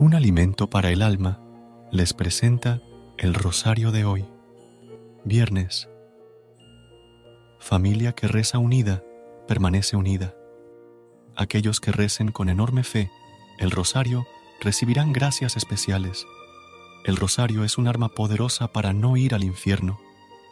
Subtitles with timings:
[0.00, 1.40] Un alimento para el alma
[1.90, 2.80] les presenta
[3.16, 4.24] el rosario de hoy.
[5.24, 5.88] Viernes.
[7.58, 9.02] Familia que reza unida,
[9.48, 10.36] permanece unida.
[11.34, 13.10] Aquellos que recen con enorme fe
[13.58, 14.24] el rosario
[14.60, 16.24] recibirán gracias especiales.
[17.04, 19.98] El rosario es un arma poderosa para no ir al infierno.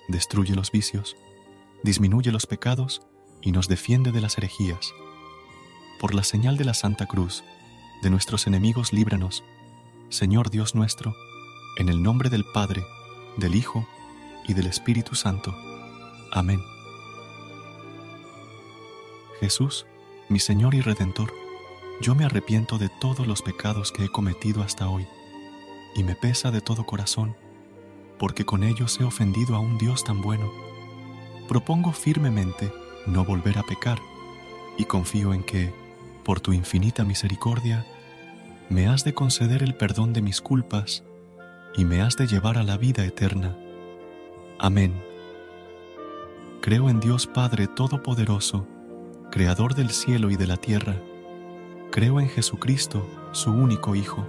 [0.09, 1.17] Destruye los vicios,
[1.85, 3.01] disminuye los pecados
[3.43, 4.93] y nos defiende de las herejías.
[6.01, 7.45] Por la señal de la Santa Cruz,
[8.03, 9.45] de nuestros enemigos líbranos,
[10.09, 11.15] Señor Dios nuestro,
[11.79, 12.85] en el nombre del Padre,
[13.37, 13.87] del Hijo
[14.47, 15.55] y del Espíritu Santo.
[16.33, 16.63] Amén.
[19.41, 19.87] Jesús,
[20.29, 21.33] mi Señor y Redentor,
[22.01, 25.07] yo me arrepiento de todos los pecados que he cometido hasta hoy,
[25.95, 27.37] y me pesa de todo corazón,
[28.19, 30.51] porque con ellos he ofendido a un Dios tan bueno.
[31.49, 32.73] Propongo firmemente
[33.07, 34.01] no volver a pecar,
[34.79, 35.73] y confío en que,
[36.27, 37.87] por tu infinita misericordia,
[38.69, 41.05] me has de conceder el perdón de mis culpas
[41.77, 43.57] y me has de llevar a la vida eterna.
[44.59, 45.01] Amén.
[46.63, 48.67] Creo en Dios Padre Todopoderoso,
[49.31, 50.97] Creador del cielo y de la tierra.
[51.93, 54.27] Creo en Jesucristo, su único Hijo,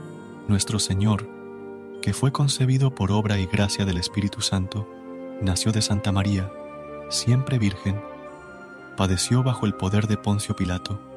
[0.47, 1.27] nuestro Señor,
[2.03, 4.87] que fue concebido por obra y gracia del Espíritu Santo,
[5.41, 6.51] nació de Santa María,
[7.09, 7.99] siempre Virgen,
[8.95, 11.16] padeció bajo el poder de Poncio Pilato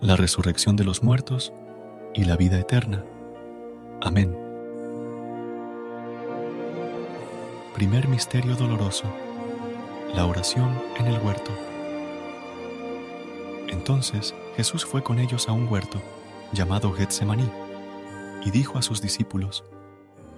[0.00, 1.52] la resurrección de los muertos
[2.14, 3.04] y la vida eterna.
[4.00, 4.34] Amén.
[7.74, 9.04] Primer Misterio Doloroso.
[10.14, 11.50] La oración en el huerto.
[13.68, 16.00] Entonces Jesús fue con ellos a un huerto
[16.52, 17.48] llamado Getsemaní
[18.44, 19.64] y dijo a sus discípulos,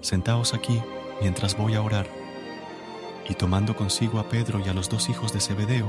[0.00, 0.82] Sentaos aquí
[1.20, 2.08] mientras voy a orar.
[3.28, 5.86] Y tomando consigo a Pedro y a los dos hijos de Zebedeo,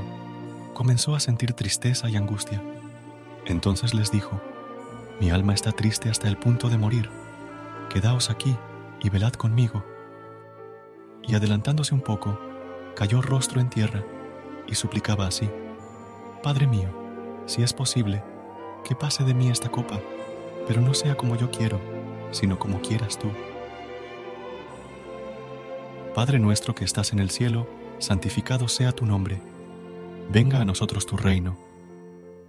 [0.74, 2.62] comenzó a sentir tristeza y angustia.
[3.46, 4.40] Entonces les dijo,
[5.20, 7.10] Mi alma está triste hasta el punto de morir,
[7.90, 8.56] quedaos aquí
[9.00, 9.84] y velad conmigo.
[11.22, 12.38] Y adelantándose un poco,
[12.96, 14.02] cayó rostro en tierra
[14.66, 15.50] y suplicaba así,
[16.42, 16.88] Padre mío,
[17.46, 18.22] si es posible,
[18.84, 20.00] que pase de mí esta copa,
[20.66, 21.80] pero no sea como yo quiero,
[22.30, 23.28] sino como quieras tú.
[26.14, 27.66] Padre nuestro que estás en el cielo,
[27.98, 29.40] santificado sea tu nombre.
[30.30, 31.63] Venga a nosotros tu reino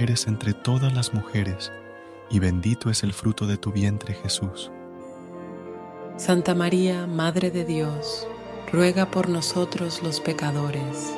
[0.00, 1.70] eres entre todas las mujeres,
[2.30, 4.70] y bendito es el fruto de tu vientre Jesús.
[6.16, 8.26] Santa María, Madre de Dios,
[8.72, 11.14] ruega por nosotros los pecadores,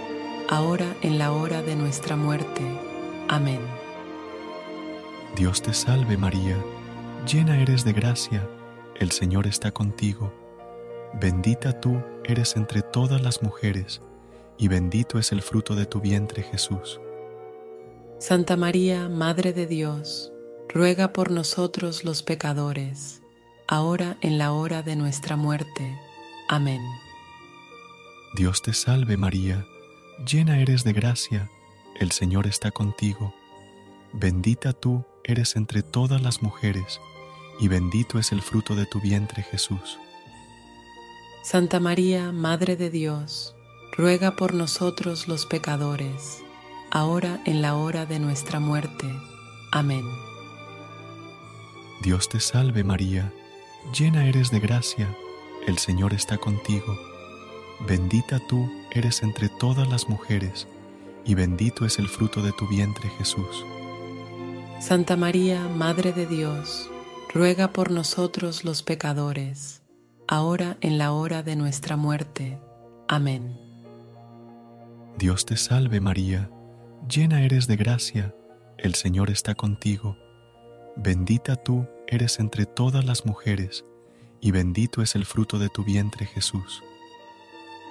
[0.49, 2.62] ahora en la hora de nuestra muerte.
[3.29, 3.61] Amén.
[5.37, 6.56] Dios te salve María,
[7.26, 8.49] llena eres de gracia,
[8.96, 10.32] el Señor está contigo.
[11.20, 14.02] Bendita tú eres entre todas las mujeres,
[14.58, 17.00] y bendito es el fruto de tu vientre Jesús.
[18.23, 20.33] Santa María, Madre de Dios,
[20.69, 23.21] ruega por nosotros los pecadores,
[23.67, 25.99] ahora en la hora de nuestra muerte.
[26.49, 26.81] Amén.
[28.37, 29.67] Dios te salve María,
[30.25, 31.51] llena eres de gracia,
[31.99, 33.35] el Señor está contigo.
[34.13, 37.01] Bendita tú eres entre todas las mujeres,
[37.59, 39.99] y bendito es el fruto de tu vientre Jesús.
[41.43, 43.57] Santa María, Madre de Dios,
[43.97, 46.42] ruega por nosotros los pecadores,
[46.93, 49.06] ahora en la hora de nuestra muerte.
[49.73, 50.05] Amén.
[52.03, 53.33] Dios te salve María,
[53.97, 55.09] llena eres de gracia,
[55.67, 56.99] el Señor está contigo.
[57.89, 60.69] Bendita tú eres entre todas las mujeres,
[61.25, 63.65] y bendito es el fruto de tu vientre Jesús.
[64.79, 66.91] Santa María, Madre de Dios,
[67.33, 69.81] ruega por nosotros los pecadores,
[70.29, 72.59] ahora en la hora de nuestra muerte.
[73.09, 73.59] Amén.
[75.17, 76.50] Dios te salve María,
[77.08, 78.34] llena eres de gracia,
[78.78, 80.16] el Señor está contigo.
[80.96, 83.84] Bendita tú eres entre todas las mujeres,
[84.40, 86.82] y bendito es el fruto de tu vientre Jesús.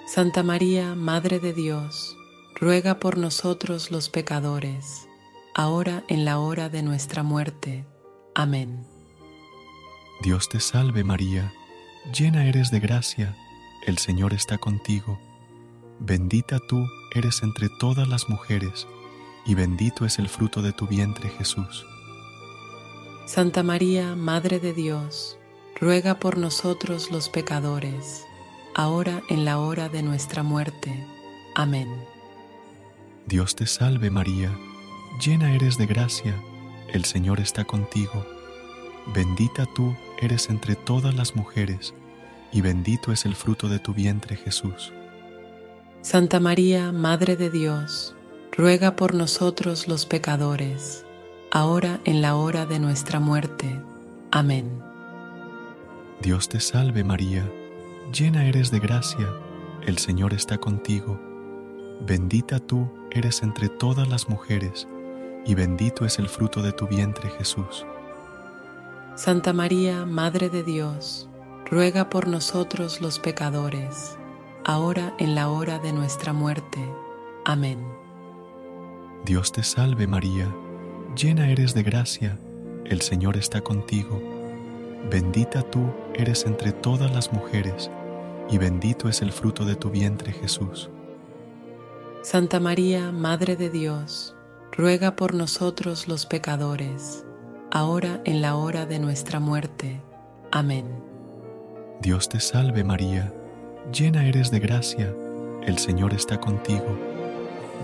[0.06, 2.16] Santa María, Madre de Dios,
[2.54, 5.08] ruega por nosotros los pecadores,
[5.54, 7.84] ahora en la hora de nuestra muerte.
[8.34, 8.86] Amén.
[10.22, 11.52] Dios te salve María,
[12.12, 13.36] llena eres de gracia,
[13.86, 15.18] el Señor está contigo.
[15.98, 18.86] Bendita tú eres entre todas las mujeres,
[19.44, 21.86] y bendito es el fruto de tu vientre Jesús.
[23.26, 25.38] Santa María, Madre de Dios,
[25.80, 28.24] ruega por nosotros los pecadores,
[28.74, 31.06] ahora en la hora de nuestra muerte.
[31.54, 31.88] Amén.
[33.26, 34.50] Dios te salve María,
[35.24, 36.34] llena eres de gracia,
[36.92, 38.26] el Señor está contigo.
[39.14, 41.94] Bendita tú eres entre todas las mujeres,
[42.52, 44.92] y bendito es el fruto de tu vientre Jesús.
[46.02, 48.14] Santa María, Madre de Dios,
[48.52, 51.06] ruega por nosotros los pecadores,
[51.50, 53.80] ahora en la hora de nuestra muerte.
[54.30, 54.70] Amén.
[56.20, 57.50] Dios te salve María,
[58.12, 59.28] llena eres de gracia,
[59.86, 61.18] el Señor está contigo.
[62.06, 64.86] Bendita tú eres entre todas las mujeres,
[65.46, 67.86] y bendito es el fruto de tu vientre Jesús.
[69.16, 71.28] Santa María, Madre de Dios,
[71.70, 74.16] ruega por nosotros los pecadores,
[74.64, 76.78] ahora en la hora de nuestra muerte.
[77.44, 77.91] Amén.
[79.24, 80.52] Dios te salve María,
[81.16, 82.38] llena eres de gracia,
[82.84, 84.20] el Señor está contigo.
[85.10, 87.88] Bendita tú eres entre todas las mujeres,
[88.50, 90.90] y bendito es el fruto de tu vientre Jesús.
[92.22, 94.34] Santa María, Madre de Dios,
[94.72, 97.24] ruega por nosotros los pecadores,
[97.70, 100.00] ahora en la hora de nuestra muerte.
[100.50, 100.86] Amén.
[102.00, 103.32] Dios te salve María,
[103.92, 105.14] llena eres de gracia,
[105.64, 106.98] el Señor está contigo.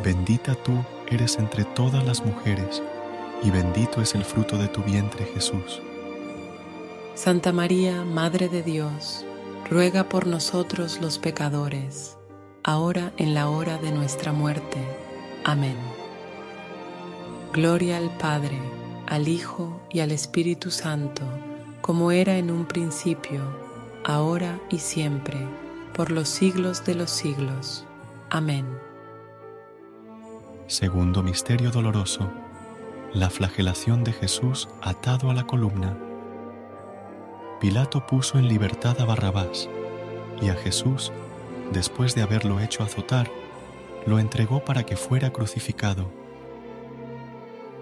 [0.03, 0.75] Bendita tú
[1.15, 2.83] eres entre todas las mujeres,
[3.43, 5.81] y bendito es el fruto de tu vientre Jesús.
[7.15, 9.25] Santa María, Madre de Dios,
[9.71, 12.17] ruega por nosotros los pecadores,
[12.63, 14.79] ahora en la hora de nuestra muerte.
[15.45, 15.77] Amén.
[17.53, 18.59] Gloria al Padre,
[19.07, 21.23] al Hijo y al Espíritu Santo,
[21.81, 23.43] como era en un principio,
[24.05, 25.39] ahora y siempre
[25.99, 27.85] por los siglos de los siglos.
[28.31, 28.65] Amén.
[30.69, 32.31] Segundo Misterio Doloroso.
[33.13, 35.99] La flagelación de Jesús atado a la columna.
[37.61, 39.69] Pilato puso en libertad a Barrabás
[40.41, 41.11] y a Jesús,
[41.73, 43.29] después de haberlo hecho azotar,
[44.07, 46.11] lo entregó para que fuera crucificado.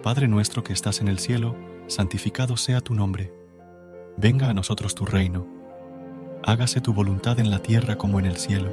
[0.03, 1.55] Padre nuestro que estás en el cielo,
[1.89, 3.35] santificado sea tu nombre.
[4.17, 5.57] Venga a nosotros tu reino
[6.47, 8.73] hágase tu voluntad en la tierra como en el cielo.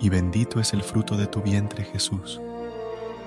[0.00, 2.40] y bendito es el fruto de tu vientre Jesús.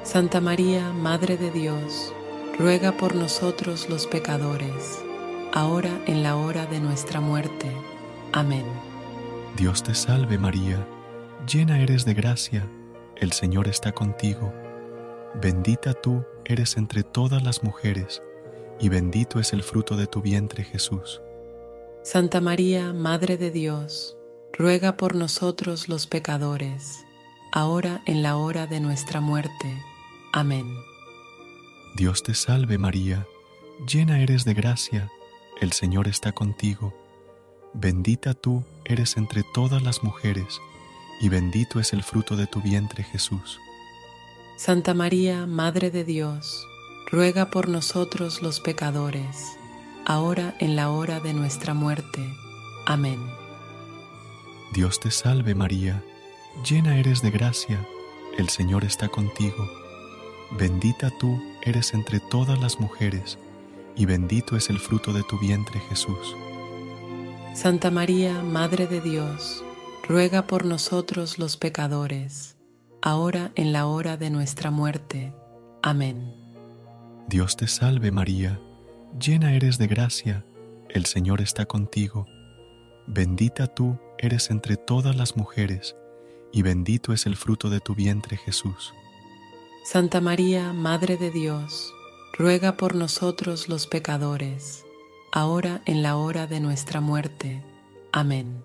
[0.04, 2.14] Santa María, Madre de Dios,
[2.60, 5.02] ruega por nosotros los pecadores,
[5.54, 7.72] ahora en la hora de nuestra muerte.
[8.32, 8.66] Amén.
[9.56, 10.86] Dios te salve María,
[11.48, 12.68] llena eres de gracia,
[13.16, 14.52] el Señor está contigo.
[15.42, 18.22] Bendita tú eres entre todas las mujeres,
[18.80, 21.22] y bendito es el fruto de tu vientre Jesús.
[22.02, 24.18] Santa María, Madre de Dios,
[24.54, 27.06] ruega por nosotros los pecadores,
[27.52, 29.84] ahora en la hora de nuestra muerte.
[30.32, 30.66] Amén.
[31.96, 33.26] Dios te salve María,
[33.88, 35.12] llena eres de gracia,
[35.60, 36.94] el Señor está contigo.
[37.74, 40.60] Bendita tú eres entre todas las mujeres,
[41.20, 43.60] y bendito es el fruto de tu vientre Jesús.
[44.56, 46.68] Santa María, Madre de Dios,
[47.12, 49.58] ruega por nosotros los pecadores,
[50.06, 52.22] ahora en la hora de nuestra muerte.
[52.86, 53.20] Amén.
[54.74, 56.04] Dios te salve María,
[56.68, 57.86] llena eres de gracia,
[58.40, 59.70] el Señor está contigo.
[60.58, 63.38] Bendita tú eres entre todas las mujeres,
[63.96, 66.36] y bendito es el fruto de tu vientre Jesús.
[67.54, 69.64] Santa María, Madre de Dios,
[70.08, 72.58] ruega por nosotros los pecadores,
[73.00, 75.36] ahora en la hora de nuestra muerte.
[75.84, 76.34] Amén.
[77.28, 78.60] Dios te salve María,
[79.20, 80.44] llena eres de gracia,
[80.90, 82.26] el Señor está contigo.
[83.06, 85.96] Bendita tú eres entre todas las mujeres,
[86.52, 88.94] y bendito es el fruto de tu vientre Jesús.
[89.84, 91.94] Santa María, Madre de Dios,
[92.38, 94.86] ruega por nosotros los pecadores,
[95.34, 97.64] ahora en la hora de nuestra muerte.
[98.14, 98.64] Amén.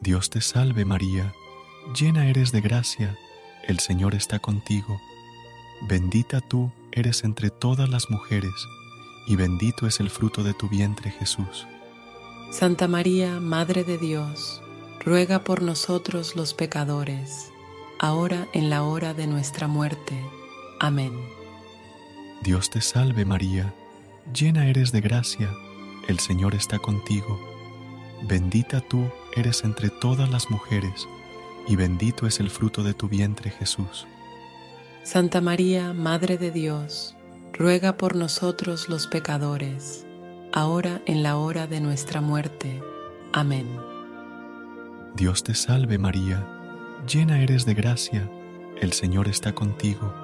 [0.00, 1.34] Dios te salve María,
[1.94, 3.16] llena eres de gracia,
[3.68, 5.00] el Señor está contigo.
[5.82, 8.54] Bendita tú eres entre todas las mujeres,
[9.28, 11.66] y bendito es el fruto de tu vientre Jesús.
[12.50, 14.60] Santa María, Madre de Dios,
[15.00, 17.50] ruega por nosotros los pecadores,
[17.98, 20.14] ahora en la hora de nuestra muerte.
[20.78, 21.12] Amén.
[22.42, 23.74] Dios te salve María,
[24.34, 25.50] llena eres de gracia,
[26.06, 27.40] el Señor está contigo.
[28.22, 31.08] Bendita tú eres entre todas las mujeres,
[31.66, 34.06] y bendito es el fruto de tu vientre Jesús.
[35.02, 37.16] Santa María, Madre de Dios,
[37.54, 40.04] ruega por nosotros los pecadores,
[40.52, 42.82] ahora en la hora de nuestra muerte.
[43.32, 43.89] Amén.
[45.14, 46.46] Dios te salve María,
[47.06, 48.30] llena eres de gracia,
[48.80, 50.14] el Señor está contigo.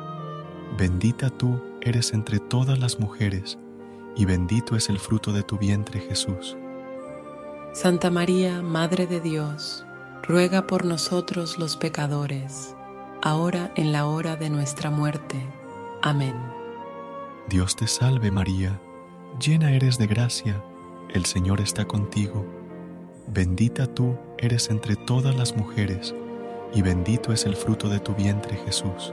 [0.78, 3.58] Bendita tú eres entre todas las mujeres,
[4.16, 6.56] y bendito es el fruto de tu vientre Jesús.
[7.72, 9.84] Santa María, Madre de Dios,
[10.22, 12.74] ruega por nosotros los pecadores,
[13.22, 15.36] ahora en la hora de nuestra muerte.
[16.00, 16.36] Amén.
[17.48, 18.80] Dios te salve María,
[19.44, 20.62] llena eres de gracia,
[21.12, 22.46] el Señor está contigo.
[23.26, 26.14] Bendita tú eres entre todas las mujeres,
[26.74, 29.12] y bendito es el fruto de tu vientre Jesús.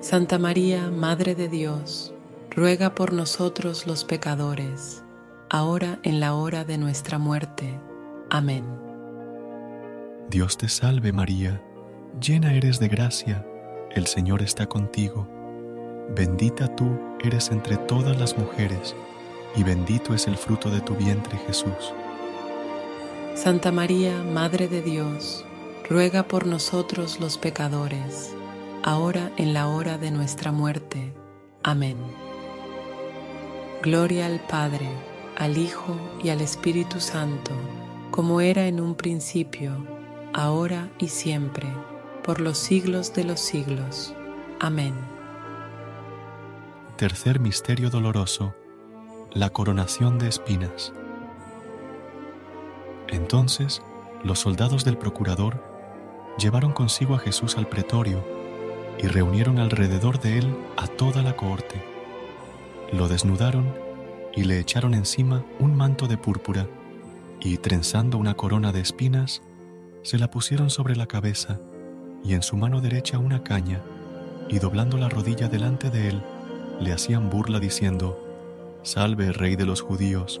[0.00, 2.12] Santa María, Madre de Dios,
[2.50, 5.02] ruega por nosotros los pecadores,
[5.50, 7.78] ahora en la hora de nuestra muerte.
[8.30, 8.64] Amén.
[10.28, 11.62] Dios te salve María,
[12.20, 13.46] llena eres de gracia,
[13.90, 15.28] el Señor está contigo.
[16.14, 18.94] Bendita tú eres entre todas las mujeres,
[19.56, 21.94] y bendito es el fruto de tu vientre Jesús.
[23.34, 25.44] Santa María, Madre de Dios,
[25.90, 28.32] ruega por nosotros los pecadores,
[28.84, 31.12] ahora en la hora de nuestra muerte.
[31.64, 31.96] Amén.
[33.82, 34.88] Gloria al Padre,
[35.36, 37.50] al Hijo y al Espíritu Santo,
[38.12, 39.84] como era en un principio,
[40.32, 41.66] ahora y siempre,
[42.22, 44.14] por los siglos de los siglos.
[44.60, 44.94] Amén.
[46.96, 48.54] Tercer Misterio Doloroso.
[49.32, 50.92] La coronación de espinas.
[53.14, 53.80] Entonces,
[54.24, 55.62] los soldados del procurador
[56.36, 58.24] llevaron consigo a Jesús al pretorio
[58.98, 61.80] y reunieron alrededor de él a toda la cohorte.
[62.92, 63.72] Lo desnudaron
[64.34, 66.66] y le echaron encima un manto de púrpura
[67.40, 69.42] y trenzando una corona de espinas,
[70.02, 71.60] se la pusieron sobre la cabeza
[72.24, 73.80] y en su mano derecha una caña
[74.48, 76.22] y doblando la rodilla delante de él,
[76.80, 78.18] le hacían burla diciendo,
[78.82, 80.40] Salve, Rey de los judíos.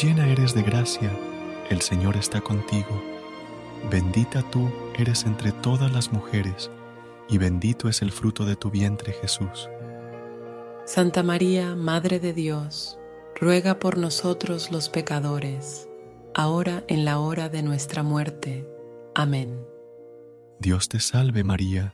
[0.00, 1.10] llena eres de gracia,
[1.70, 3.12] el Señor está contigo
[3.90, 6.70] Bendita tú eres entre todas las mujeres,
[7.28, 9.68] y bendito es el fruto de tu vientre Jesús.
[10.86, 12.98] Santa María, Madre de Dios,
[13.38, 15.88] ruega por nosotros los pecadores,
[16.34, 18.66] ahora en la hora de nuestra muerte.
[19.14, 19.66] Amén.
[20.60, 21.92] Dios te salve María,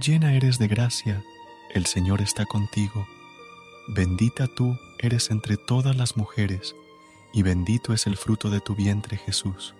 [0.00, 1.22] llena eres de gracia,
[1.74, 3.06] el Señor está contigo.
[3.88, 6.74] Bendita tú eres entre todas las mujeres,
[7.32, 9.74] y bendito es el fruto de tu vientre Jesús.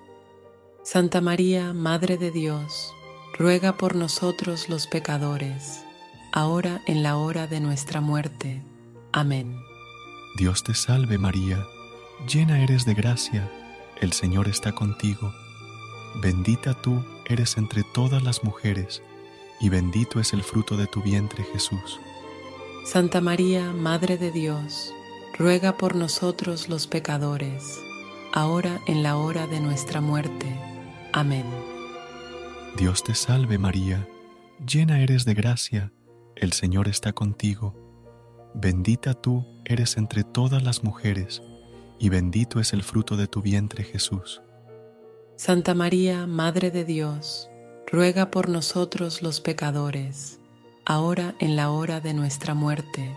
[0.83, 2.95] Santa María, Madre de Dios,
[3.39, 5.85] ruega por nosotros los pecadores,
[6.33, 8.63] ahora en la hora de nuestra muerte.
[9.13, 9.61] Amén.
[10.37, 11.67] Dios te salve María,
[12.27, 13.51] llena eres de gracia,
[14.01, 15.33] el Señor está contigo.
[16.23, 19.03] Bendita tú eres entre todas las mujeres,
[19.61, 22.01] y bendito es el fruto de tu vientre Jesús.
[22.85, 24.95] Santa María, Madre de Dios,
[25.41, 27.81] ruega por nosotros los pecadores,
[28.31, 30.55] ahora en la hora de nuestra muerte.
[31.15, 31.47] Amén.
[32.77, 34.07] Dios te salve María,
[34.67, 35.95] llena eres de gracia,
[36.37, 37.75] el Señor está contigo.
[38.53, 41.43] Bendita tú eres entre todas las mujeres,
[41.99, 44.43] y bendito es el fruto de tu vientre Jesús.
[45.37, 47.49] Santa María, Madre de Dios,
[47.91, 50.39] ruega por nosotros los pecadores,
[50.85, 53.17] ahora en la hora de nuestra muerte.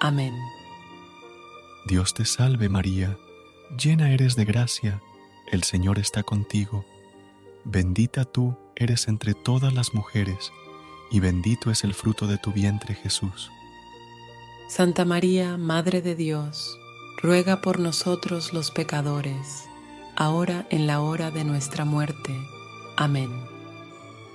[0.00, 0.34] Amén.
[1.86, 3.18] Dios te salve María,
[3.78, 5.02] llena eres de gracia,
[5.52, 6.86] el Señor está contigo.
[7.64, 10.50] Bendita tú eres entre todas las mujeres,
[11.10, 13.50] y bendito es el fruto de tu vientre Jesús.
[14.66, 16.78] Santa María, Madre de Dios,
[17.22, 19.66] ruega por nosotros los pecadores,
[20.16, 22.34] ahora en la hora de nuestra muerte.
[22.96, 23.30] Amén.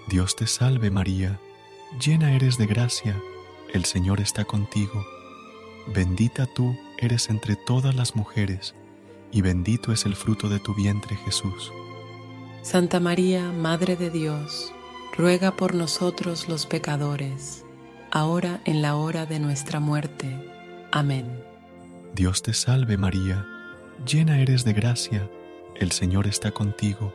[0.07, 1.39] Dios te salve María,
[1.99, 3.19] llena eres de gracia,
[3.73, 5.03] el Señor está contigo.
[5.87, 8.75] Bendita tú eres entre todas las mujeres,
[9.31, 11.71] y bendito es el fruto de tu vientre Jesús.
[12.61, 14.73] Santa María, Madre de Dios,
[15.17, 17.65] ruega por nosotros los pecadores,
[18.11, 20.27] ahora en la hora de nuestra muerte.
[20.91, 21.43] Amén.
[22.13, 23.45] Dios te salve María,
[24.05, 25.29] llena eres de gracia,
[25.75, 27.13] el Señor está contigo.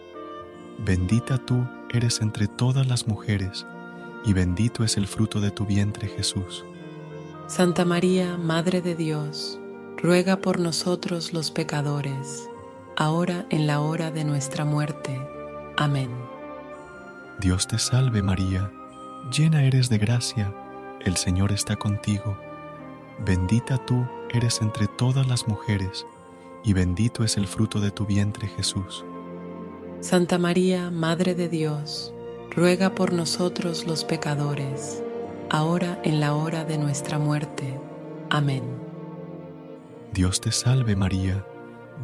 [0.78, 3.66] Bendita tú eres entre todas las mujeres,
[4.24, 6.64] y bendito es el fruto de tu vientre Jesús.
[7.46, 9.60] Santa María, Madre de Dios,
[10.04, 12.50] ruega por nosotros los pecadores,
[12.94, 15.18] ahora en la hora de nuestra muerte.
[15.78, 16.10] Amén.
[17.40, 18.70] Dios te salve María,
[19.34, 20.54] llena eres de gracia,
[21.00, 22.38] el Señor está contigo.
[23.24, 26.04] Bendita tú eres entre todas las mujeres,
[26.62, 29.06] y bendito es el fruto de tu vientre Jesús.
[30.00, 32.12] Santa María, Madre de Dios,
[32.50, 35.02] ruega por nosotros los pecadores,
[35.48, 37.80] ahora en la hora de nuestra muerte.
[38.28, 38.73] Amén.
[40.14, 41.44] Dios te salve María,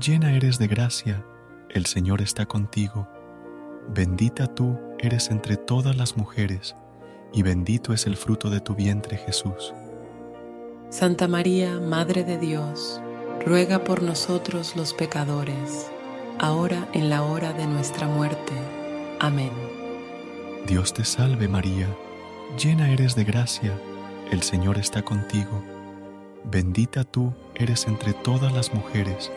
[0.04, 1.24] llena eres de gracia,
[1.68, 3.06] el Señor está contigo.
[3.88, 6.74] Bendita tú eres entre todas las mujeres,
[7.32, 9.72] y bendito es el fruto de tu vientre Jesús.
[10.88, 13.00] Santa María, Madre de Dios,
[13.46, 15.88] ruega por nosotros los pecadores,
[16.40, 18.54] ahora en la hora de nuestra muerte.
[19.20, 19.52] Amén.
[20.66, 21.86] Dios te salve María,
[22.60, 23.72] llena eres de gracia,
[24.32, 25.62] el Señor está contigo.
[26.42, 29.30] Bendita tú eres entre todas las mujeres,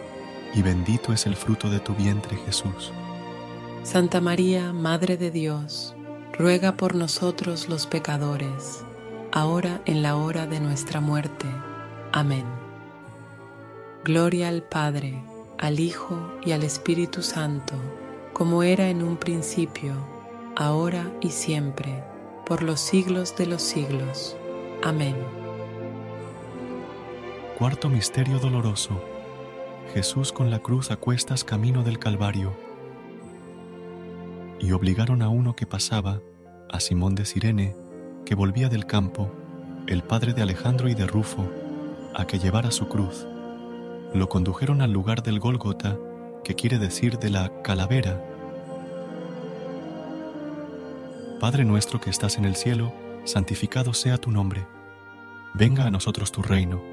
[0.54, 2.92] y bendito es el fruto de tu vientre Jesús.
[3.84, 5.94] Santa María, Madre de Dios,
[6.38, 8.84] ruega por nosotros los pecadores,
[9.32, 11.48] ahora en la hora de nuestra muerte.
[12.12, 12.46] Amén.
[14.04, 15.22] Gloria al Padre,
[15.58, 17.76] al Hijo y al Espíritu Santo,
[18.34, 19.94] como era en un principio,
[20.56, 22.04] ahora y siempre,
[22.46, 24.36] por los siglos de los siglos.
[24.84, 25.43] Amén.
[27.64, 29.02] Cuarto Misterio Doloroso.
[29.94, 32.54] Jesús con la cruz a cuestas camino del Calvario
[34.60, 36.20] y obligaron a uno que pasaba,
[36.70, 37.74] a Simón de Sirene,
[38.26, 39.32] que volvía del campo,
[39.88, 41.50] el padre de Alejandro y de Rufo,
[42.14, 43.26] a que llevara su cruz.
[44.14, 45.98] Lo condujeron al lugar del Gólgota,
[46.44, 48.22] que quiere decir de la calavera.
[51.40, 52.92] Padre nuestro que estás en el cielo,
[53.24, 54.68] santificado sea tu nombre.
[55.54, 56.93] Venga a nosotros tu reino.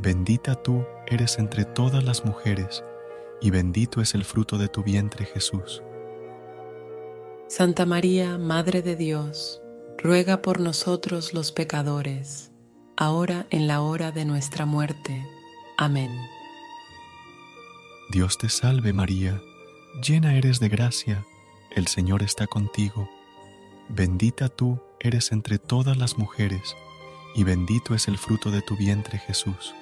[0.00, 2.84] Bendita tú eres entre todas las mujeres
[3.40, 5.82] y bendito es el fruto de tu vientre Jesús.
[7.48, 9.60] Santa María, Madre de Dios,
[9.96, 12.52] ruega por nosotros los pecadores,
[12.96, 15.26] ahora en la hora de nuestra muerte.
[15.76, 16.12] Amén.
[18.12, 19.42] Dios te salve María,
[20.00, 21.26] llena eres de gracia,
[21.72, 23.10] el Señor está contigo.
[23.88, 26.76] Bendita tú eres entre todas las mujeres,
[27.34, 29.74] y bendito es el fruto de tu vientre Jesús.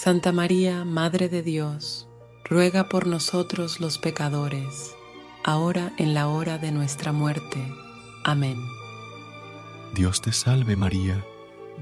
[0.00, 2.06] Santa María, Madre de Dios,
[2.44, 4.94] ruega por nosotros los pecadores,
[5.42, 7.58] ahora en la hora de nuestra muerte.
[8.22, 8.64] Amén.
[9.96, 11.26] Dios te salve María,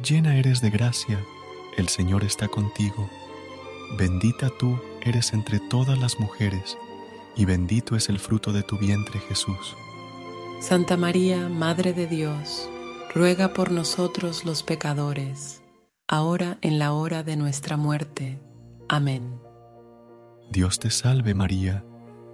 [0.02, 1.22] llena eres de gracia,
[1.76, 3.07] el Señor está contigo.
[3.98, 6.79] Bendita tú eres entre todas las mujeres,
[7.37, 9.76] y bendito es el fruto de tu vientre Jesús.
[10.61, 12.66] Santa María, Madre de Dios,
[13.14, 15.61] ruega por nosotros los pecadores,
[16.09, 18.40] ahora en la hora de nuestra muerte.
[18.88, 19.40] Amén.
[20.51, 21.85] Dios te salve María,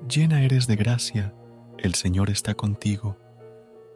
[0.09, 1.35] llena eres de gracia,
[1.79, 3.17] el Señor está contigo.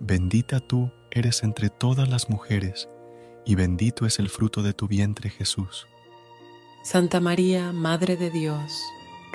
[0.01, 2.89] Bendita tú eres entre todas las mujeres,
[3.45, 5.87] y bendito es el fruto de tu vientre Jesús.
[6.83, 8.81] Santa María, Madre de Dios,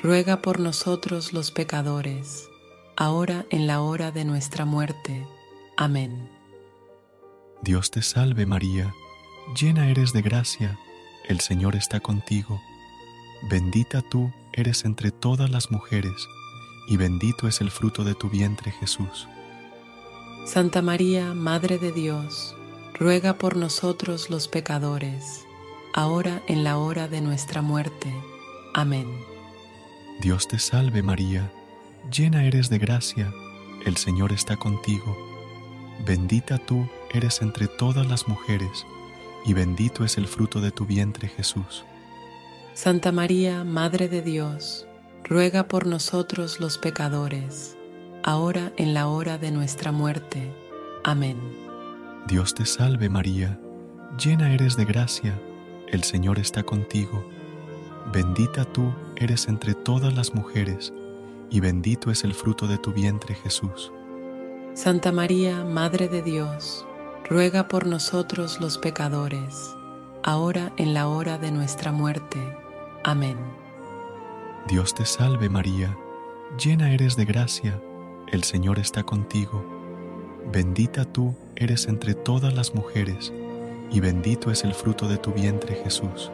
[0.01, 2.49] ruega por nosotros los pecadores,
[2.97, 5.27] ahora en la hora de nuestra muerte.
[5.77, 6.29] Amén.
[7.61, 8.91] Dios te salve María,
[9.55, 10.77] llena eres de gracia,
[11.25, 12.61] el Señor está contigo.
[13.49, 16.27] Bendita tú eres entre todas las mujeres,
[16.87, 19.27] y bendito es el fruto de tu vientre Jesús.
[20.45, 22.55] Santa María, Madre de Dios,
[22.93, 25.45] ruega por nosotros los pecadores,
[25.93, 28.13] ahora en la hora de nuestra muerte.
[28.73, 29.07] Amén.
[30.19, 31.51] Dios te salve María,
[32.11, 33.33] llena eres de gracia,
[33.85, 35.17] el Señor está contigo.
[36.05, 38.85] Bendita tú eres entre todas las mujeres,
[39.45, 41.85] y bendito es el fruto de tu vientre Jesús.
[42.73, 44.87] Santa María, Madre de Dios,
[45.23, 47.77] ruega por nosotros los pecadores,
[48.23, 50.53] ahora en la hora de nuestra muerte.
[51.03, 51.37] Amén.
[52.27, 53.59] Dios te salve María,
[54.17, 55.39] llena eres de gracia,
[55.87, 57.27] el Señor está contigo.
[58.13, 60.93] Bendita tú eres entre todas las mujeres,
[61.49, 63.91] y bendito es el fruto de tu vientre Jesús.
[64.73, 66.85] Santa María, Madre de Dios,
[67.29, 69.75] ruega por nosotros los pecadores,
[70.23, 72.39] ahora en la hora de nuestra muerte.
[73.03, 73.37] Amén.
[74.67, 75.97] Dios te salve María,
[76.57, 77.81] llena eres de gracia,
[78.31, 79.65] el Señor está contigo.
[80.51, 83.33] Bendita tú eres entre todas las mujeres,
[83.91, 86.31] y bendito es el fruto de tu vientre Jesús.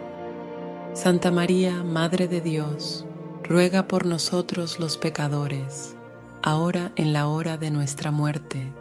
[0.94, 3.06] Santa María, Madre de Dios,
[3.44, 5.96] ruega por nosotros los pecadores,
[6.42, 8.74] ahora en la hora de nuestra muerte.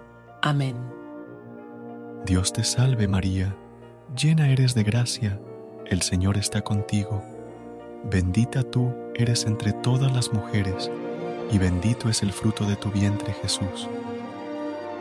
[0.42, 0.95] Amén.
[2.26, 3.54] Dios te salve María,
[4.16, 5.38] llena eres de gracia,
[5.86, 7.22] el Señor está contigo.
[8.02, 10.90] Bendita tú eres entre todas las mujeres,
[11.52, 13.88] y bendito es el fruto de tu vientre Jesús.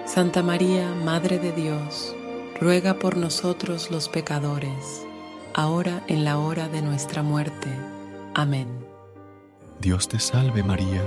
[0.06, 2.16] Santa María, Madre de Dios,
[2.62, 5.04] ruega por nosotros los pecadores,
[5.56, 7.70] ahora en la hora de nuestra muerte.
[8.36, 8.68] Amén.
[9.80, 11.02] Dios te salve María,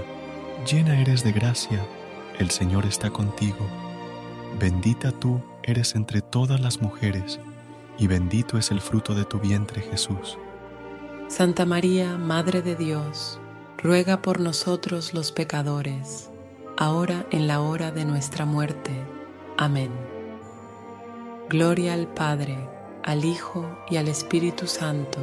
[0.68, 1.86] llena eres de gracia,
[2.40, 3.64] el Señor está contigo.
[4.58, 7.38] Bendita tú eres entre todas las mujeres,
[7.98, 10.38] y bendito es el fruto de tu vientre Jesús.
[11.28, 13.38] Santa María, Madre de Dios,
[13.76, 16.30] ruega por nosotros los pecadores,
[16.76, 18.92] ahora en la hora de nuestra muerte.
[19.58, 19.90] Amén.
[21.50, 22.56] Gloria al Padre,
[23.04, 25.18] al Hijo y al Espíritu Santo,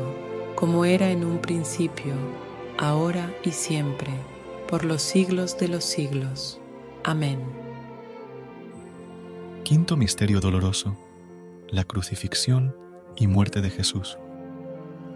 [0.56, 2.14] como era en un principio,
[2.78, 4.12] ahora y siempre,
[4.68, 6.60] por los siglos de los siglos.
[7.04, 7.65] Amén.
[9.66, 10.96] Quinto Misterio Doloroso.
[11.70, 12.76] La crucifixión
[13.16, 14.20] y muerte de Jesús.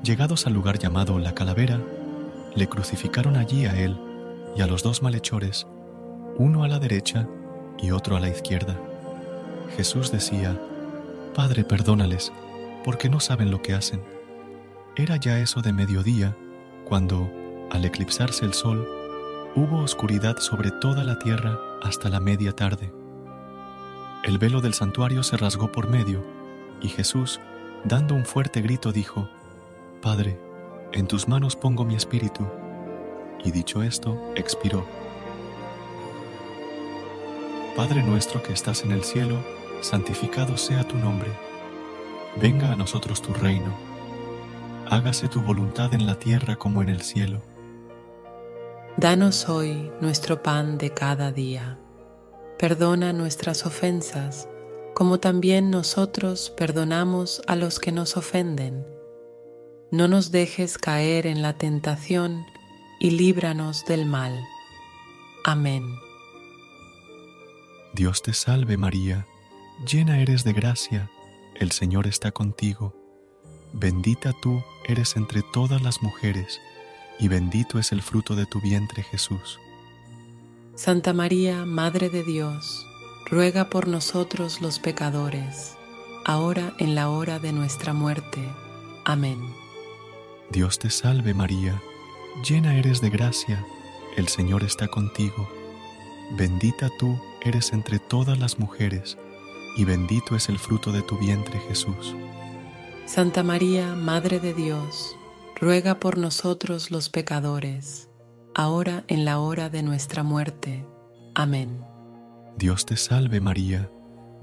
[0.01, 1.79] Llegados al lugar llamado La Calavera,
[2.55, 3.95] le crucificaron allí a él
[4.57, 5.67] y a los dos malhechores,
[6.39, 7.27] uno a la derecha
[7.77, 8.75] y otro a la izquierda.
[9.77, 10.59] Jesús decía,
[11.35, 12.33] Padre, perdónales,
[12.83, 14.01] porque no saben lo que hacen.
[14.95, 16.35] Era ya eso de mediodía,
[16.85, 17.31] cuando,
[17.69, 18.83] al eclipsarse el sol,
[19.55, 22.91] hubo oscuridad sobre toda la tierra hasta la media tarde.
[24.23, 26.25] El velo del santuario se rasgó por medio,
[26.81, 27.39] y Jesús,
[27.85, 29.29] dando un fuerte grito, dijo,
[30.01, 30.37] Padre,
[30.91, 32.45] en tus manos pongo mi espíritu.
[33.43, 34.85] Y dicho esto, expiró.
[37.77, 39.37] Padre nuestro que estás en el cielo,
[39.79, 41.29] santificado sea tu nombre.
[42.41, 43.73] Venga a nosotros tu reino.
[44.89, 47.41] Hágase tu voluntad en la tierra como en el cielo.
[48.97, 51.77] Danos hoy nuestro pan de cada día.
[52.59, 54.47] Perdona nuestras ofensas,
[54.93, 58.85] como también nosotros perdonamos a los que nos ofenden
[59.91, 62.45] no nos dejes caer en la tentación
[62.99, 64.39] y líbranos del mal.
[65.43, 65.83] Amén.
[67.93, 69.25] Dios te salve María,
[69.87, 71.09] llena eres de gracia,
[71.55, 72.93] el Señor está contigo.
[73.73, 76.61] Bendita tú eres entre todas las mujeres,
[77.19, 79.59] y bendito es el fruto de tu vientre Jesús.
[80.79, 82.87] Santa María, Madre de Dios,
[83.29, 85.75] ruega por nosotros los pecadores,
[86.23, 88.39] ahora en la hora de nuestra muerte.
[89.03, 89.41] Amén.
[90.49, 91.81] Dios te salve María,
[92.47, 93.67] llena eres de gracia,
[94.15, 95.49] el Señor está contigo.
[96.37, 99.17] Bendita tú eres entre todas las mujeres,
[99.75, 102.15] y bendito es el fruto de tu vientre Jesús.
[103.05, 105.13] Santa María, Madre de Dios,
[105.59, 108.08] ruega por nosotros los pecadores,
[108.59, 110.85] ahora en la hora de nuestra muerte.
[111.33, 111.81] Amén.
[112.57, 113.89] Dios te salve María,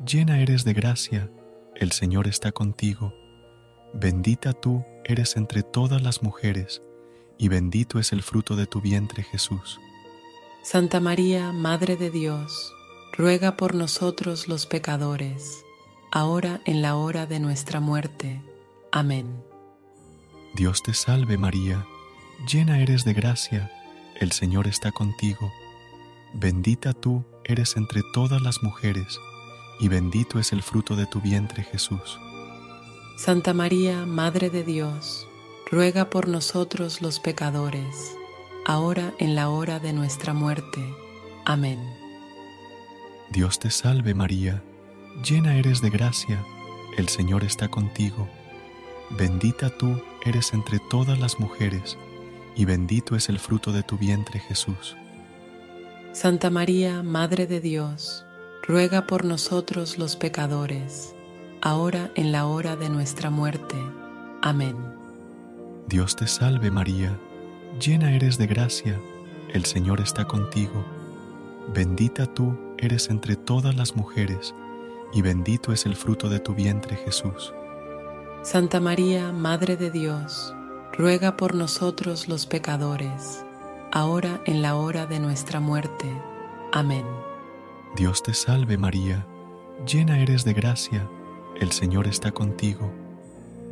[0.06, 1.30] llena eres de gracia,
[1.74, 3.12] el Señor está contigo.
[3.92, 6.82] Bendita tú eres entre todas las mujeres,
[7.36, 9.78] y bendito es el fruto de tu vientre Jesús.
[10.62, 12.72] Santa María, Madre de Dios,
[13.12, 15.62] ruega por nosotros los pecadores,
[16.10, 18.42] ahora en la hora de nuestra muerte.
[18.92, 19.44] Amén.
[20.54, 21.86] Dios te salve María,
[22.50, 23.75] llena eres de gracia,
[24.20, 25.52] el Señor está contigo.
[26.32, 29.18] Bendita tú eres entre todas las mujeres,
[29.80, 32.18] y bendito es el fruto de tu vientre Jesús.
[33.16, 35.26] Santa María, Madre de Dios,
[35.70, 38.16] ruega por nosotros los pecadores,
[38.66, 40.94] ahora en la hora de nuestra muerte.
[41.44, 41.80] Amén.
[43.30, 44.62] Dios te salve María,
[45.24, 46.44] llena eres de gracia,
[46.96, 48.28] el Señor está contigo.
[49.10, 51.96] Bendita tú eres entre todas las mujeres,
[52.56, 54.96] y bendito es el fruto de tu vientre Jesús.
[56.12, 58.24] Santa María, Madre de Dios,
[58.66, 61.14] ruega por nosotros los pecadores,
[61.60, 63.76] ahora en la hora de nuestra muerte.
[64.40, 64.76] Amén.
[65.86, 67.18] Dios te salve María,
[67.78, 68.98] llena eres de gracia,
[69.52, 70.84] el Señor está contigo.
[71.74, 74.54] Bendita tú eres entre todas las mujeres,
[75.12, 77.52] y bendito es el fruto de tu vientre Jesús.
[78.42, 80.54] Santa María, Madre de Dios,
[80.96, 83.44] ruega por nosotros los pecadores,
[83.92, 86.06] ahora en la hora de nuestra muerte.
[86.72, 87.04] Amén.
[87.96, 89.26] Dios te salve María,
[89.86, 91.08] llena eres de gracia,
[91.60, 92.90] el Señor está contigo.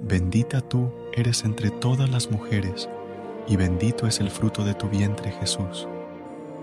[0.03, 2.89] Bendita tú eres entre todas las mujeres,
[3.47, 5.89] y bendito es el fruto de tu vientre Jesús.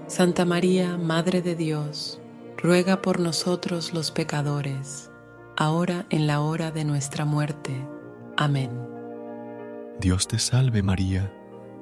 [0.07, 2.19] Santa María, Madre de Dios,
[2.57, 5.09] ruega por nosotros los pecadores,
[5.57, 7.73] ahora en la hora de nuestra muerte.
[8.37, 8.90] Amén.
[10.01, 11.31] Dios te salve María,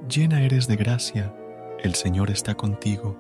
[0.10, 1.34] llena eres de gracia,
[1.82, 3.16] el Señor está contigo.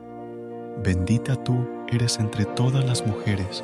[0.84, 3.64] Bendita tú eres entre todas las mujeres,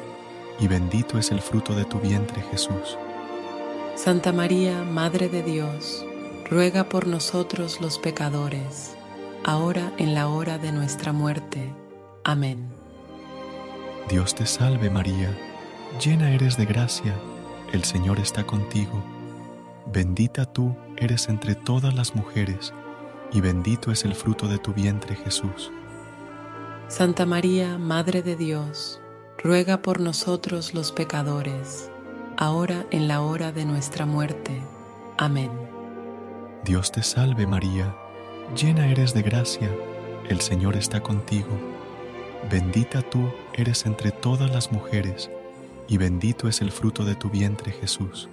[0.61, 2.97] y bendito es el fruto de tu vientre Jesús.
[3.95, 6.05] Santa María, Madre de Dios,
[6.49, 8.95] ruega por nosotros los pecadores,
[9.43, 11.69] ahora en la hora de nuestra muerte.
[12.23, 12.69] Amén.
[14.07, 15.37] Dios te salve María,
[16.01, 17.13] llena eres de gracia,
[17.73, 19.03] el Señor está contigo.
[19.95, 22.73] Bendita tú eres entre todas las mujeres,
[23.31, 25.71] y bendito es el fruto de tu vientre Jesús.
[26.89, 28.99] Santa María, Madre de Dios,
[29.41, 31.89] ruega por nosotros los pecadores,
[32.35, 34.61] ahora en la hora de nuestra muerte.
[35.17, 35.49] Amén.
[36.65, 37.95] Dios te salve María,
[38.53, 39.71] llena eres de gracia,
[40.27, 41.57] el Señor está contigo.
[42.51, 45.31] Bendita tú eres entre todas las mujeres,
[45.87, 48.27] y bendito es el fruto de tu vientre Jesús.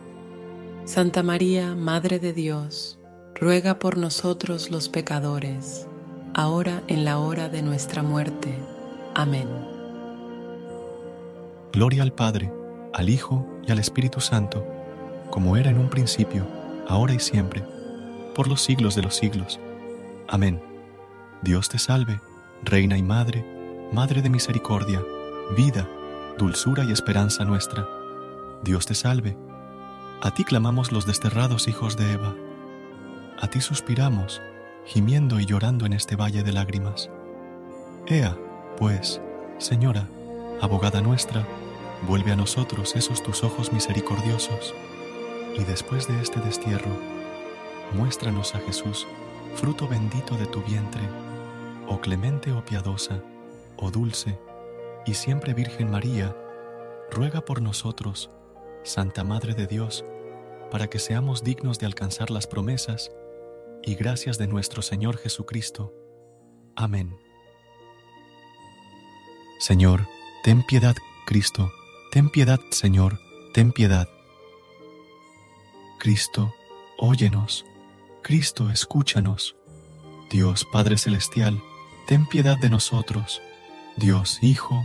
[0.85, 2.99] Santa María, Madre de Dios,
[3.37, 5.87] ruega por nosotros los pecadores,
[6.35, 8.59] ahora en la hora de nuestra muerte.
[9.15, 9.49] Amén.
[11.73, 12.53] Gloria al Padre,
[12.93, 14.67] al Hijo y al Espíritu Santo,
[15.31, 16.45] como era en un principio,
[16.89, 17.63] ahora y siempre,
[18.35, 19.61] por los siglos de los siglos.
[20.27, 20.61] Amén.
[21.43, 22.21] Dios te salve,
[22.65, 23.45] Reina y Madre,
[23.93, 25.01] Madre de misericordia,
[25.57, 25.89] vida,
[26.39, 27.87] dulzura y esperanza nuestra.
[28.65, 29.37] Dios te salve.
[30.25, 32.37] A ti clamamos los desterrados hijos de Eva.
[33.41, 34.41] A ti suspiramos,
[34.87, 37.11] gimiendo y llorando en este valle de lágrimas.
[38.07, 38.39] Ea,
[38.79, 39.21] pues,
[39.59, 40.07] Señora,
[40.61, 41.45] abogada nuestra,
[42.07, 44.73] vuelve a nosotros esos tus ojos misericordiosos,
[45.59, 46.97] y después de este destierro,
[47.93, 49.09] muéstranos a Jesús,
[49.57, 51.03] fruto bendito de tu vientre,
[51.89, 53.21] o clemente o piadosa,
[53.77, 54.39] o dulce,
[55.05, 56.33] y siempre Virgen María,
[57.11, 58.31] ruega por nosotros,
[58.85, 60.05] Santa Madre de Dios,
[60.73, 63.13] para que seamos dignos de alcanzar las promesas
[63.83, 65.93] y gracias de nuestro Señor Jesucristo.
[66.75, 67.15] Amén.
[69.59, 70.09] Señor,
[70.43, 71.71] ten piedad, Cristo,
[72.11, 73.21] ten piedad, Señor,
[73.53, 74.09] ten piedad.
[75.99, 76.55] Cristo,
[76.97, 77.67] óyenos.
[78.23, 79.55] Cristo, escúchanos.
[80.31, 81.63] Dios Padre Celestial,
[82.07, 83.43] ten piedad de nosotros.
[83.99, 84.83] Dios Hijo,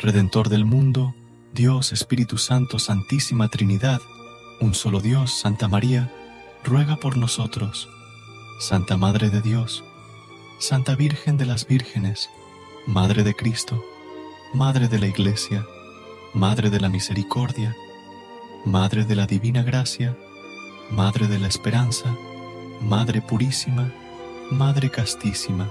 [0.00, 1.14] Redentor del mundo,
[1.52, 4.00] Dios Espíritu Santo, Santísima Trinidad,
[4.60, 6.10] un solo Dios, Santa María,
[6.64, 7.88] ruega por nosotros.
[8.60, 9.84] Santa Madre de Dios,
[10.58, 12.28] Santa Virgen de las Vírgenes,
[12.86, 13.84] Madre de Cristo,
[14.52, 15.64] Madre de la Iglesia,
[16.34, 17.76] Madre de la Misericordia,
[18.64, 20.16] Madre de la Divina Gracia,
[20.90, 22.16] Madre de la Esperanza,
[22.80, 23.92] Madre Purísima,
[24.50, 25.70] Madre Castísima,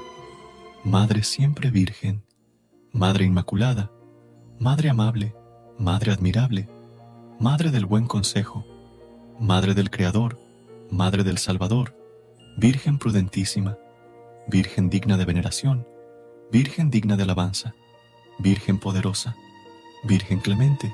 [0.83, 2.23] Madre Siempre Virgen,
[2.93, 3.91] Madre Inmaculada,
[4.59, 5.35] Madre Amable,
[5.77, 6.69] Madre Admirable,
[7.39, 8.65] Madre del Buen Consejo,
[9.39, 10.39] Madre del Creador,
[10.89, 11.95] Madre del Salvador,
[12.57, 13.77] Virgen prudentísima,
[14.47, 15.87] Virgen digna de veneración,
[16.51, 17.75] Virgen digna de alabanza,
[18.39, 19.35] Virgen poderosa,
[20.03, 20.91] Virgen clemente,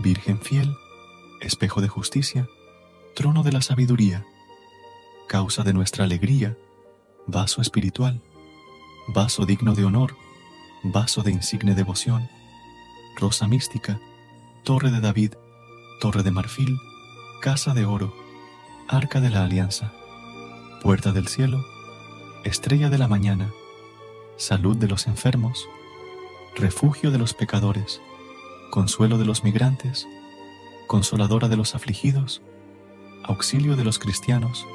[0.00, 0.74] Virgen fiel,
[1.40, 2.48] espejo de justicia,
[3.14, 4.26] trono de la sabiduría,
[5.28, 6.58] causa de nuestra alegría,
[7.28, 8.20] vaso espiritual,
[9.06, 10.16] vaso digno de honor,
[10.82, 12.28] vaso de insigne devoción,
[13.14, 14.00] rosa mística,
[14.64, 15.34] torre de David,
[16.00, 16.76] torre de marfil,
[17.40, 18.12] casa de oro,
[18.88, 19.92] arca de la alianza,
[20.82, 21.64] puerta del cielo,
[22.44, 23.52] estrella de la mañana,
[24.36, 25.68] salud de los enfermos,
[26.56, 28.00] refugio de los pecadores,
[28.70, 30.08] consuelo de los migrantes,
[30.88, 32.42] consoladora de los afligidos,
[33.22, 34.66] auxilio de los cristianos,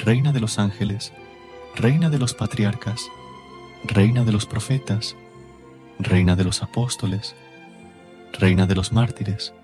[0.00, 1.12] reina de los ángeles,
[1.76, 3.06] reina de los patriarcas,
[3.84, 5.14] reina de los profetas,
[6.00, 7.36] reina de los apóstoles,
[8.32, 9.54] reina de los mártires,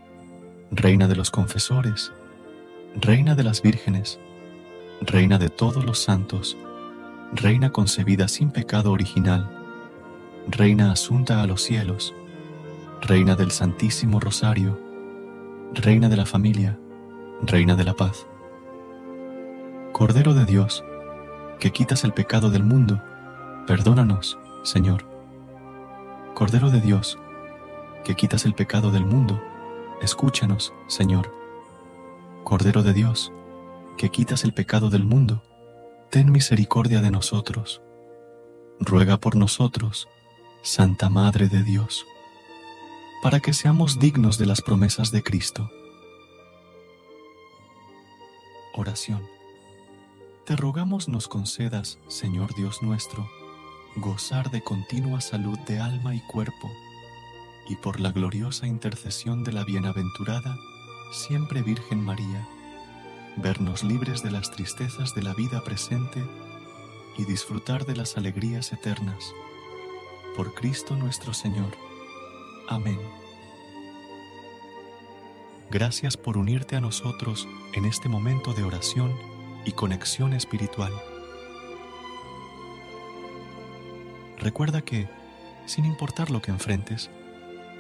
[0.71, 2.13] reina de los confesores,
[2.97, 4.19] reina de las vírgenes,
[5.01, 6.57] reina de todos los santos,
[7.33, 9.51] reina concebida sin pecado original,
[10.49, 12.15] reina asunta a los cielos,
[13.03, 14.81] reina del Santísimo Rosario,
[15.75, 16.79] reina de la familia,
[17.43, 18.27] reina de la paz.
[19.93, 20.85] Cordero de Dios,
[21.61, 23.03] que quitas el pecado del mundo,
[23.67, 25.05] perdónanos, Señor.
[26.35, 27.19] Cordero de Dios,
[28.05, 29.41] que quitas el pecado del mundo,
[30.01, 31.38] escúchanos, Señor.
[32.49, 33.31] Cordero de Dios,
[33.99, 35.43] que quitas el pecado del mundo,
[36.09, 37.83] ten misericordia de nosotros.
[38.81, 40.09] Ruega por nosotros,
[40.63, 42.07] Santa Madre de Dios,
[43.23, 45.71] para que seamos dignos de las promesas de Cristo.
[48.73, 49.29] Oración.
[50.47, 53.29] Te rogamos nos concedas, Señor Dios nuestro,
[53.97, 56.71] gozar de continua salud de alma y cuerpo,
[57.69, 60.57] y por la gloriosa intercesión de la bienaventurada,
[61.11, 62.47] siempre Virgen María,
[63.37, 66.23] vernos libres de las tristezas de la vida presente
[67.17, 69.33] y disfrutar de las alegrías eternas.
[70.37, 71.73] Por Cristo nuestro Señor.
[72.69, 72.99] Amén.
[75.71, 79.15] Gracias por unirte a nosotros en este momento de oración
[79.65, 80.93] y conexión espiritual.
[84.39, 85.09] Recuerda que,
[85.67, 87.11] sin importar lo que enfrentes,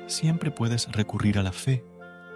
[0.06, 1.84] siempre puedes recurrir a la fe